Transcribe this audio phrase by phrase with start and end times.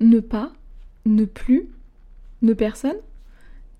[0.00, 0.52] Ne pas,
[1.06, 1.70] ne plus,
[2.42, 2.98] ne personne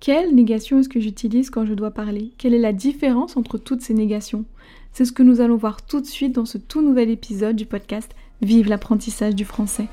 [0.00, 2.32] Quelle négation est-ce que j'utilise quand je dois parler?
[2.38, 4.46] Quelle est la différence entre toutes ces négations?
[4.94, 7.66] C'est ce que nous allons voir tout de suite dans ce tout nouvel épisode du
[7.66, 8.10] podcast
[8.40, 9.88] Vive l'apprentissage du français.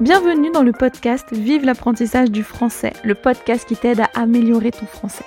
[0.00, 4.86] Bienvenue dans le podcast Vive l'apprentissage du français, le podcast qui t'aide à améliorer ton
[4.86, 5.24] français.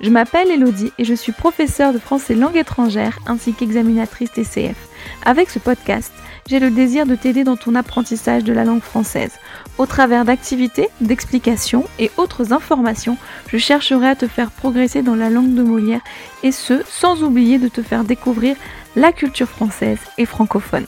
[0.00, 4.85] Je m'appelle Elodie et je suis professeure de français langue étrangère ainsi qu'examinatrice TCF.
[5.24, 6.12] Avec ce podcast,
[6.48, 9.32] j'ai le désir de t'aider dans ton apprentissage de la langue française.
[9.78, 13.16] Au travers d'activités, d'explications et autres informations,
[13.48, 16.02] je chercherai à te faire progresser dans la langue de Molière
[16.42, 18.56] et ce, sans oublier de te faire découvrir
[18.94, 20.86] la culture française et francophone.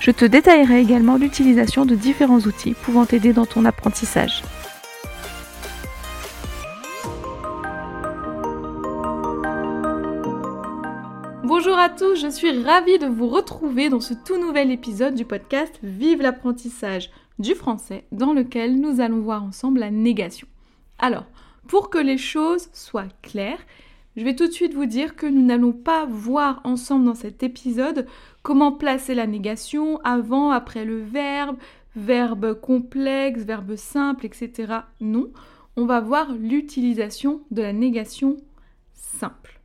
[0.00, 4.42] Je te détaillerai également l'utilisation de différents outils pouvant t'aider dans ton apprentissage.
[11.74, 15.24] Bonjour à tous, je suis ravie de vous retrouver dans ce tout nouvel épisode du
[15.24, 17.10] podcast Vive l'apprentissage
[17.40, 20.46] du français dans lequel nous allons voir ensemble la négation.
[21.00, 21.26] Alors,
[21.66, 23.58] pour que les choses soient claires,
[24.16, 27.42] je vais tout de suite vous dire que nous n'allons pas voir ensemble dans cet
[27.42, 28.06] épisode
[28.44, 31.56] comment placer la négation avant, après le verbe,
[31.96, 34.74] verbe complexe, verbe simple, etc.
[35.00, 35.32] Non,
[35.74, 38.36] on va voir l'utilisation de la négation
[38.92, 39.60] simple.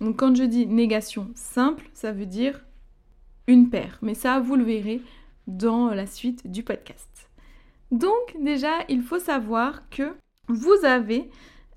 [0.00, 2.64] Donc quand je dis négation simple, ça veut dire
[3.46, 3.98] une paire.
[4.02, 5.00] Mais ça, vous le verrez
[5.46, 7.30] dans la suite du podcast.
[7.90, 10.14] Donc déjà, il faut savoir que
[10.48, 11.30] vous avez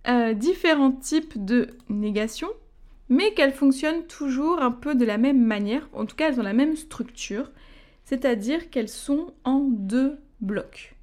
[0.08, 2.50] euh, différents types de négation,
[3.10, 5.88] mais qu'elles fonctionnent toujours un peu de la même manière.
[5.94, 7.52] En tout cas, elles ont la même structure,
[8.06, 10.96] c'est-à-dire qu'elles sont en deux blocs.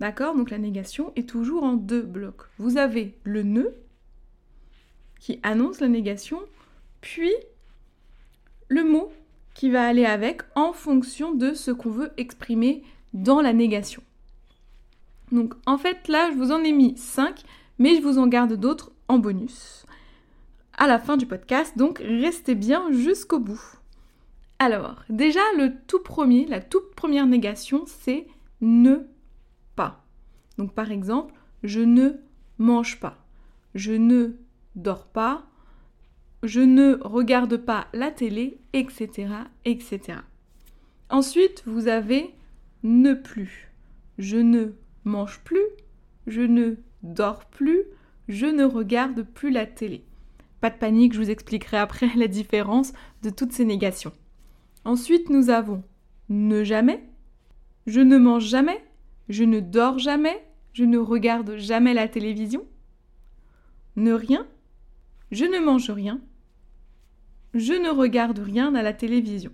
[0.00, 0.36] D'accord?
[0.36, 2.42] Donc la négation est toujours en deux blocs.
[2.58, 3.74] Vous avez le nœud
[5.24, 6.38] qui annonce la négation,
[7.00, 7.32] puis
[8.68, 9.10] le mot
[9.54, 12.82] qui va aller avec en fonction de ce qu'on veut exprimer
[13.14, 14.02] dans la négation.
[15.32, 17.42] Donc en fait là, je vous en ai mis 5,
[17.78, 19.86] mais je vous en garde d'autres en bonus
[20.76, 23.78] à la fin du podcast, donc restez bien jusqu'au bout.
[24.58, 28.26] Alors, déjà le tout premier, la toute première négation, c'est
[28.60, 29.06] ne
[29.74, 30.04] pas.
[30.58, 31.32] Donc par exemple,
[31.62, 32.10] je ne
[32.58, 33.16] mange pas.
[33.74, 34.36] Je ne
[34.76, 35.46] dors pas,
[36.42, 39.28] je ne regarde pas la télé, etc.,
[39.64, 40.18] etc.
[41.10, 42.34] Ensuite, vous avez
[42.82, 43.72] ne plus.
[44.18, 44.72] Je ne
[45.04, 45.64] mange plus,
[46.26, 47.84] je ne dors plus,
[48.28, 50.04] je ne regarde plus la télé.
[50.60, 52.92] Pas de panique, je vous expliquerai après la différence
[53.22, 54.12] de toutes ces négations.
[54.84, 55.82] Ensuite, nous avons
[56.28, 57.04] ne jamais,
[57.86, 58.82] je ne mange jamais,
[59.28, 62.64] je ne dors jamais, je ne regarde jamais la télévision,
[63.96, 64.46] ne rien,
[65.30, 66.20] je ne mange rien.
[67.54, 69.52] Je ne regarde rien à la télévision.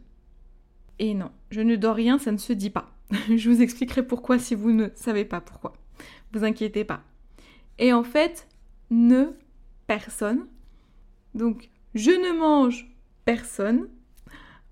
[0.98, 2.90] Et non, je ne dors rien, ça ne se dit pas.
[3.36, 5.72] je vous expliquerai pourquoi si vous ne savez pas pourquoi.
[6.32, 7.02] Vous inquiétez pas.
[7.78, 8.48] Et en fait,
[8.90, 9.32] ne
[9.86, 10.46] personne.
[11.34, 12.90] Donc, je ne mange
[13.24, 13.88] personne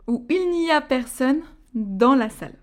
[0.06, 1.40] ou il n'y a personne
[1.74, 2.56] dans la salle.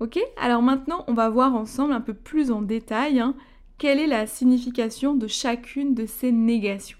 [0.00, 0.18] Ok?
[0.36, 3.34] Alors maintenant, on va voir ensemble un peu plus en détail hein,
[3.78, 6.98] quelle est la signification de chacune de ces négations?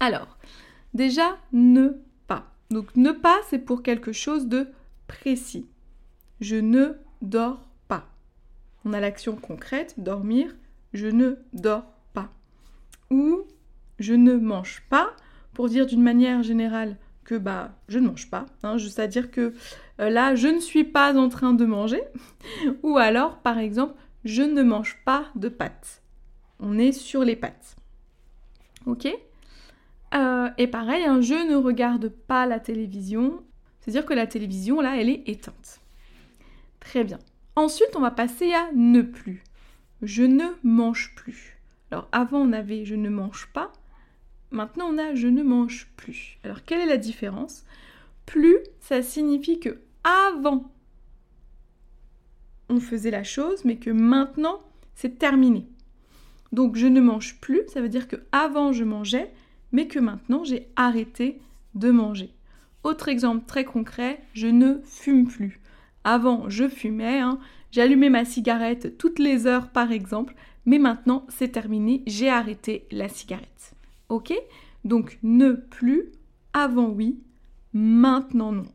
[0.00, 0.38] Alors,
[0.94, 2.46] déjà, ne pas.
[2.70, 4.68] Donc, ne pas, c'est pour quelque chose de
[5.06, 5.66] précis.
[6.40, 8.06] Je ne dors pas.
[8.84, 10.54] On a l'action concrète, dormir.
[10.92, 12.30] Je ne dors pas.
[13.10, 13.42] Ou
[13.98, 15.14] je ne mange pas,
[15.52, 19.52] pour dire d'une manière générale que bah je ne mange pas, hein, c'est-à-dire que
[20.00, 22.02] euh, là je ne suis pas en train de manger,
[22.82, 23.94] ou alors par exemple
[24.26, 26.02] je ne mange pas de pâtes.
[26.60, 27.76] On est sur les pâtes.
[28.86, 29.08] Ok?
[30.14, 33.42] Euh, Et pareil, un je ne regarde pas la télévision,
[33.80, 35.80] c'est-à-dire que la télévision là elle est éteinte.
[36.80, 37.18] Très bien.
[37.54, 39.42] Ensuite on va passer à ne plus.
[40.02, 41.58] Je ne mange plus.
[41.90, 43.72] Alors avant on avait je ne mange pas,
[44.50, 46.38] maintenant on a je ne mange plus.
[46.44, 47.64] Alors quelle est la différence?
[48.26, 50.72] Plus, ça signifie que avant
[52.68, 54.60] on faisait la chose, mais que maintenant,
[54.94, 55.66] c'est terminé.
[56.52, 59.32] Donc je ne mange plus, ça veut dire que avant je mangeais,
[59.72, 61.40] mais que maintenant j'ai arrêté
[61.74, 62.30] de manger.
[62.82, 65.60] Autre exemple très concret, je ne fume plus.
[66.04, 67.38] Avant je fumais, hein,
[67.72, 70.34] j'allumais ma cigarette toutes les heures par exemple,
[70.64, 73.74] mais maintenant c'est terminé, j'ai arrêté la cigarette.
[74.08, 74.32] Ok?
[74.84, 76.12] Donc ne plus,
[76.52, 77.18] avant oui,
[77.72, 78.66] maintenant non.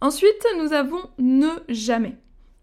[0.00, 2.16] Ensuite nous avons ne jamais.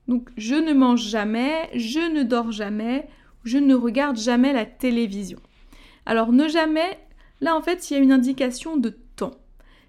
[0.08, 3.08] Donc je ne mange jamais, je ne dors jamais,
[3.44, 5.40] je ne regarde jamais la télévision.
[6.06, 7.00] Alors ne jamais,
[7.42, 9.36] là en fait il y a une indication de temps.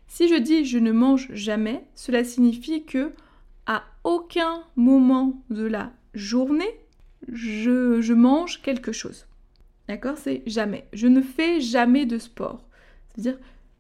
[0.07, 3.13] Si je dis je ne mange jamais, cela signifie que
[3.67, 6.81] à aucun moment de la journée,
[7.33, 9.27] je, mange quelque chose.
[9.89, 10.19] D'accord?
[10.19, 10.87] C'est jamais.
[10.93, 12.67] Je ne fais jamais de sport.
[13.09, 13.39] C'est-à-dire,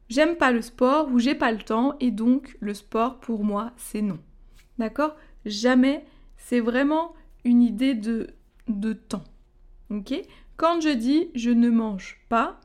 [0.08, 3.72] j'aime pas le sport ou j'ai pas le temps et donc le sport pour moi,
[3.76, 4.18] c'est non.
[4.78, 5.16] D'accord?
[5.44, 6.04] Jamais.
[6.46, 7.14] C'est vraiment
[7.44, 8.26] une idée de,
[8.68, 9.24] de temps.
[9.88, 10.12] Ok?
[10.58, 12.60] Quand je dis je ne mange pas,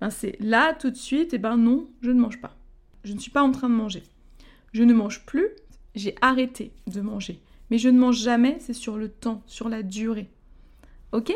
[0.00, 2.56] ben c'est là tout de suite, et ben non, je ne mange pas.
[3.04, 4.02] Je ne suis pas en train de manger.
[4.72, 5.50] Je ne mange plus,
[5.94, 7.40] j'ai arrêté de manger.
[7.70, 10.28] Mais je ne mange jamais, c'est sur le temps, sur la durée.
[11.12, 11.32] Ok?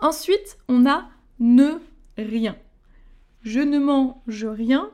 [0.00, 1.08] Ensuite, on a
[1.38, 1.78] ne
[2.18, 2.56] rien.
[3.42, 4.90] Je ne mange rien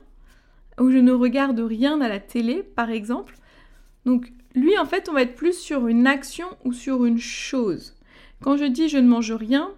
[0.79, 3.39] ou je ne regarde rien à la télé, par exemple.
[4.05, 7.95] Donc, lui, en fait, on va être plus sur une action ou sur une chose.
[8.43, 9.71] Quand je dis je ne mange rien,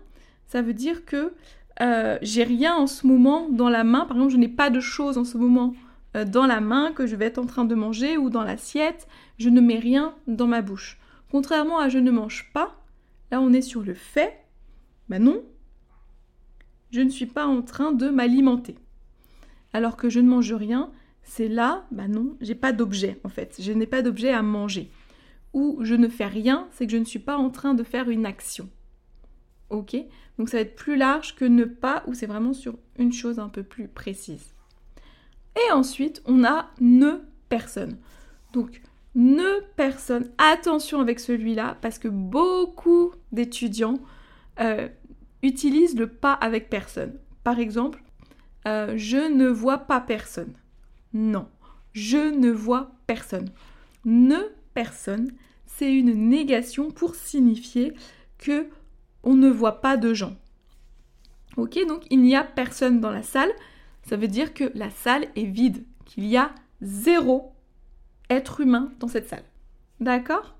[0.46, 1.32] ça veut dire que
[1.80, 4.06] euh, j'ai rien en ce moment dans la main.
[4.06, 5.74] Par exemple, je n'ai pas de choses en ce moment
[6.16, 9.08] euh, dans la main que je vais être en train de manger ou dans l'assiette.
[9.38, 10.98] Je ne mets rien dans ma bouche.
[11.30, 12.80] Contrairement à je ne mange pas,
[13.30, 14.40] là on est sur le fait.
[15.08, 15.42] Ben non,
[16.90, 18.76] je ne suis pas en train de m'alimenter.
[19.72, 20.90] Alors que je ne mange rien,
[21.24, 23.56] c'est là, ben non, j'ai pas d'objet en fait.
[23.60, 24.90] Je n'ai pas d'objet à manger.
[25.52, 28.08] Ou je ne fais rien, c'est que je ne suis pas en train de faire
[28.08, 28.68] une action.
[29.70, 29.96] Ok?
[30.38, 33.38] Donc ça va être plus large que ne pas, ou c'est vraiment sur une chose
[33.38, 34.54] un peu plus précise.
[35.56, 37.98] Et ensuite, on a ne personne.
[38.52, 38.82] Donc,
[39.14, 40.30] ne personne.
[40.38, 44.00] Attention avec celui-là, parce que beaucoup d'étudiants
[44.60, 44.88] euh,
[45.42, 47.18] utilisent le pas avec personne.
[47.44, 48.02] Par exemple,
[48.66, 50.54] euh, je ne vois pas personne.
[51.14, 51.48] Non,
[51.92, 53.50] je ne vois personne.
[54.04, 54.36] Ne
[54.74, 55.30] personne,
[55.64, 57.94] c'est une négation pour signifier
[58.38, 58.68] que
[59.22, 60.36] on ne voit pas de gens.
[61.56, 63.52] Ok, donc il n'y a personne dans la salle.
[64.02, 66.52] Ça veut dire que la salle est vide, qu'il y a
[66.82, 67.52] zéro
[68.28, 69.44] être humain dans cette salle.
[70.00, 70.54] D'accord?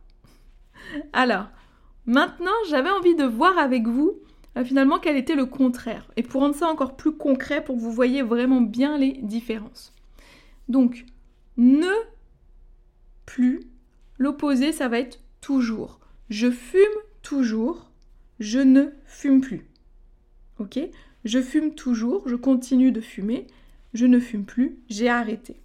[1.12, 1.46] Alors,
[2.06, 4.14] maintenant, j'avais envie de voir avec vous
[4.56, 6.08] euh, finalement quel était le contraire.
[6.16, 9.93] Et pour rendre ça encore plus concret, pour que vous voyez vraiment bien les différences.
[10.68, 11.04] Donc,
[11.56, 11.92] ne
[13.26, 13.60] plus,
[14.18, 16.00] l'opposé, ça va être toujours.
[16.30, 16.80] Je fume
[17.22, 17.90] toujours,
[18.40, 19.66] je ne fume plus.
[20.58, 20.78] Ok?
[21.24, 23.46] Je fume toujours, je continue de fumer,
[23.94, 25.56] je ne fume plus, j'ai arrêté.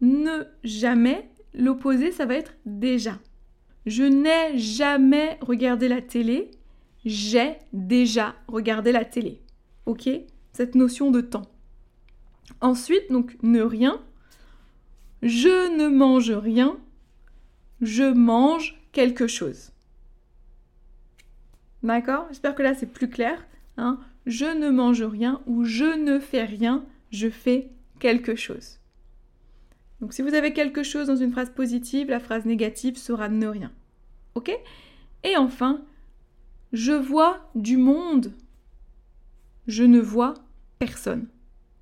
[0.00, 3.18] Ne jamais, l'opposé, ça va être déjà.
[3.86, 6.50] Je n'ai jamais regardé la télé,
[7.04, 9.40] j'ai déjà regardé la télé.
[9.86, 10.08] Ok?
[10.52, 11.46] Cette notion de temps.
[12.60, 14.00] Ensuite, donc, ne rien.
[15.22, 16.78] Je ne mange rien,
[17.80, 19.72] je mange quelque chose.
[21.82, 22.26] D'accord?
[22.28, 23.44] J'espère que là c'est plus clair.
[23.78, 24.00] Hein.
[24.24, 28.78] je ne mange rien ou je ne fais rien, je fais quelque chose.
[30.00, 33.46] Donc si vous avez quelque chose dans une phrase positive, la phrase négative sera ne
[33.46, 33.72] rien.
[34.34, 34.50] Ok?
[35.24, 35.84] Et enfin,
[36.72, 38.32] je vois du monde.
[39.66, 40.34] Je ne vois
[40.78, 41.26] personne.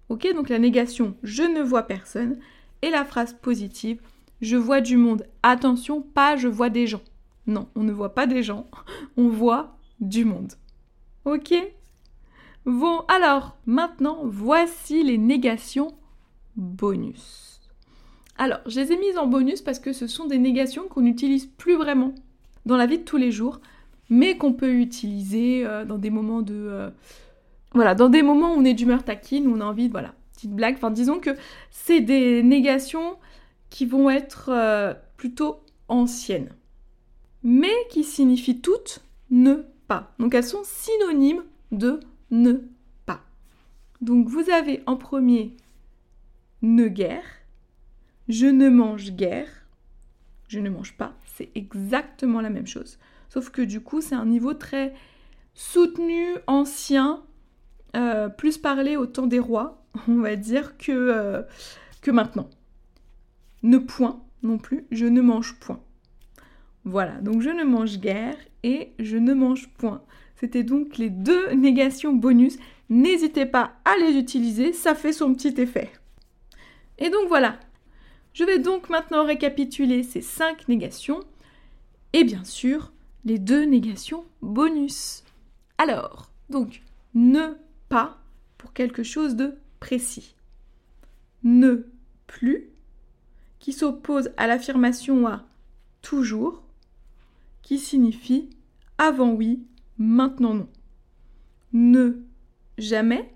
[0.08, 2.38] Ok Donc la négation, je ne vois personne.
[2.82, 4.00] Et la phrase positive,
[4.40, 5.26] je vois du monde.
[5.42, 7.02] Attention, pas je vois des gens.
[7.46, 8.66] Non, on ne voit pas des gens,
[9.16, 10.52] on voit du monde.
[11.24, 11.54] Ok?
[12.66, 15.94] Bon, alors, maintenant, voici les négations
[16.56, 17.60] bonus.
[18.36, 21.46] Alors, je les ai mises en bonus parce que ce sont des négations qu'on n'utilise
[21.46, 22.14] plus vraiment
[22.66, 23.60] dans la vie de tous les jours,
[24.08, 26.90] mais qu'on peut utiliser euh, dans des moments de...
[27.74, 29.92] Voilà, dans des moments où on est d'humeur taquine, où on a envie de...
[29.92, 30.76] Voilà, petite blague.
[30.76, 31.30] Enfin, disons que
[31.70, 33.18] c'est des négations
[33.70, 36.50] qui vont être euh, plutôt anciennes,
[37.42, 39.00] mais qui signifient toutes
[39.30, 40.14] ne pas.
[40.18, 42.00] Donc elles sont synonymes de
[42.30, 42.52] ne
[43.04, 43.22] pas.
[44.00, 45.56] Donc vous avez en premier
[46.62, 47.24] ne guère,
[48.28, 49.48] je ne mange guère,
[50.48, 52.98] je ne mange pas, c'est exactement la même chose.
[53.28, 54.94] Sauf que du coup c'est un niveau très
[55.54, 57.22] soutenu, ancien,
[57.94, 61.42] euh, plus parlé au temps des rois, on va dire, que, euh,
[62.00, 62.48] que maintenant.
[63.62, 65.80] Ne point non plus, je ne mange point.
[66.84, 70.02] Voilà, donc je ne mange guère et je ne mange point.
[70.36, 72.58] C'était donc les deux négations bonus.
[72.90, 75.90] N'hésitez pas à les utiliser, ça fait son petit effet.
[76.98, 77.58] Et donc voilà.
[78.34, 81.20] Je vais donc maintenant récapituler ces cinq négations
[82.12, 82.92] et bien sûr
[83.24, 85.24] les deux négations bonus.
[85.78, 86.82] Alors, donc,
[87.14, 87.54] ne
[87.88, 88.18] pas
[88.58, 90.34] pour quelque chose de précis.
[91.42, 91.86] Ne
[92.26, 92.70] plus
[93.58, 95.44] qui s'oppose à l'affirmation à
[96.02, 96.62] toujours
[97.62, 98.50] qui signifie
[98.98, 99.64] avant oui,
[99.98, 100.68] maintenant non.
[101.72, 102.22] Ne
[102.78, 103.34] jamais,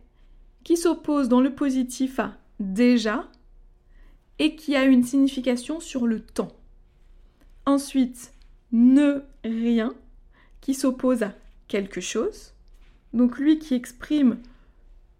[0.64, 3.28] qui s'oppose dans le positif à déjà
[4.38, 6.52] et qui a une signification sur le temps.
[7.66, 8.32] Ensuite,
[8.72, 9.94] ne rien
[10.60, 11.34] qui s'oppose à
[11.66, 12.52] quelque chose.
[13.12, 14.38] Donc lui qui exprime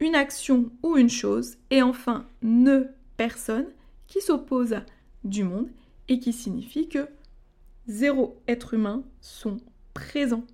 [0.01, 1.57] une action ou une chose.
[1.71, 2.85] Et enfin, ne
[3.17, 3.67] personne
[4.07, 4.85] qui s'oppose à
[5.25, 5.69] du monde
[6.09, 7.09] et qui signifie que
[7.87, 9.59] zéro être humain sont
[9.95, 10.45] présents.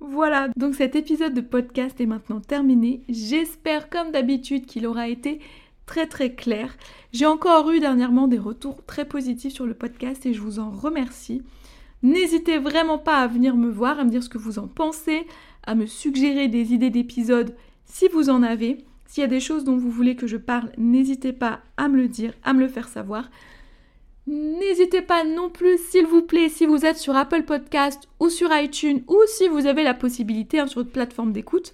[0.00, 3.02] Voilà, donc cet épisode de podcast est maintenant terminé.
[3.08, 5.40] J'espère comme d'habitude qu'il aura été
[5.86, 6.76] très très clair.
[7.12, 10.70] J'ai encore eu dernièrement des retours très positifs sur le podcast et je vous en
[10.70, 11.42] remercie.
[12.02, 15.26] N'hésitez vraiment pas à venir me voir, à me dire ce que vous en pensez,
[15.64, 18.84] à me suggérer des idées d'épisodes si vous en avez.
[19.06, 21.96] S'il y a des choses dont vous voulez que je parle, n'hésitez pas à me
[21.96, 23.30] le dire, à me le faire savoir.
[24.26, 28.54] N'hésitez pas non plus, s'il vous plaît, si vous êtes sur Apple Podcast ou sur
[28.54, 31.72] iTunes ou si vous avez la possibilité hein, sur votre plateforme d'écoute.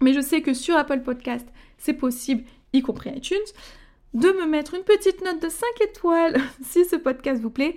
[0.00, 3.36] Mais je sais que sur Apple Podcast, c'est possible, y compris iTunes,
[4.14, 7.76] de me mettre une petite note de 5 étoiles si ce podcast vous plaît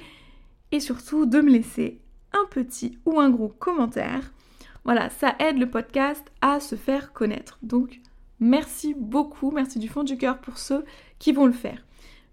[0.72, 2.00] et surtout de me laisser
[2.32, 4.32] un petit ou un gros commentaire.
[4.88, 7.60] Voilà, ça aide le podcast à se faire connaître.
[7.62, 8.00] Donc,
[8.40, 10.86] merci beaucoup, merci du fond du cœur pour ceux
[11.20, 11.86] qui vont le faire.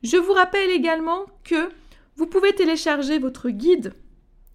[0.05, 1.69] Je vous rappelle également que
[2.15, 3.95] vous pouvez télécharger votre guide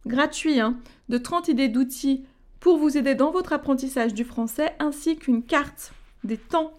[0.05, 0.77] gratuit hein,
[1.09, 2.23] de 30 idées d'outils
[2.61, 5.91] pour vous aider dans votre apprentissage du français, ainsi qu'une carte
[6.23, 6.71] des temps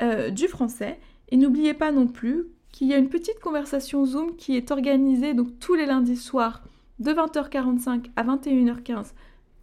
[0.00, 1.00] euh, du français.
[1.30, 5.34] Et n'oubliez pas non plus qu'il y a une petite conversation Zoom qui est organisée
[5.34, 6.62] donc tous les lundis soirs
[7.00, 9.14] de 20h45 à 21h15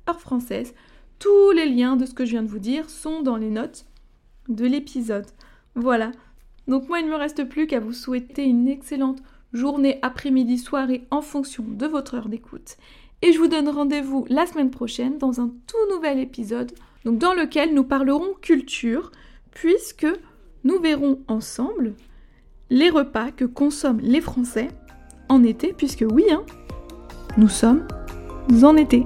[0.10, 0.74] heure française.
[1.20, 3.86] Tous les liens de ce que je viens de vous dire sont dans les notes
[4.50, 5.26] de l'épisode.
[5.76, 6.12] Voilà,
[6.68, 9.20] donc moi, il ne me reste plus qu'à vous souhaiter une excellente
[9.54, 12.78] journée, après-midi, soirée en fonction de votre heure d'écoute.
[13.22, 16.72] Et je vous donne rendez-vous la semaine prochaine dans un tout nouvel épisode,
[17.06, 19.12] dans lequel nous parlerons culture,
[19.52, 20.08] puisque
[20.64, 21.94] nous verrons ensemble
[22.70, 24.68] les repas que consomment les Français
[25.30, 26.44] en été, puisque oui, hein,
[27.38, 27.88] nous sommes
[28.62, 29.06] en été.